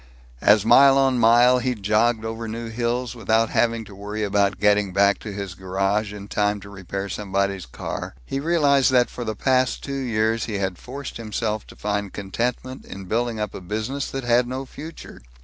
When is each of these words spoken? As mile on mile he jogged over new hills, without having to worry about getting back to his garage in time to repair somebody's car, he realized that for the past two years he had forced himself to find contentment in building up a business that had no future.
As 0.41 0.65
mile 0.65 0.97
on 0.97 1.19
mile 1.19 1.59
he 1.59 1.75
jogged 1.75 2.25
over 2.25 2.47
new 2.47 2.69
hills, 2.69 3.13
without 3.15 3.51
having 3.51 3.85
to 3.85 3.93
worry 3.93 4.23
about 4.23 4.59
getting 4.59 4.93
back 4.93 5.19
to 5.19 5.31
his 5.31 5.53
garage 5.53 6.11
in 6.11 6.27
time 6.27 6.59
to 6.61 6.71
repair 6.71 7.07
somebody's 7.07 7.67
car, 7.67 8.15
he 8.25 8.39
realized 8.39 8.89
that 8.91 9.11
for 9.11 9.23
the 9.23 9.35
past 9.35 9.83
two 9.83 9.93
years 9.93 10.45
he 10.45 10.55
had 10.57 10.79
forced 10.79 11.17
himself 11.17 11.67
to 11.67 11.75
find 11.75 12.13
contentment 12.13 12.83
in 12.83 13.05
building 13.05 13.39
up 13.39 13.53
a 13.53 13.61
business 13.61 14.09
that 14.09 14.23
had 14.23 14.47
no 14.47 14.65
future. 14.65 15.21